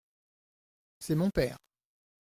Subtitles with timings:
[0.97, 1.57] C’est mon père.